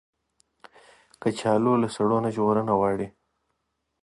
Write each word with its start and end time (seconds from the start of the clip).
کچالو 1.21 1.73
له 1.81 1.87
سړو 1.95 2.17
نه 2.25 2.29
ژغورنه 2.35 2.73
غواړي 2.79 3.07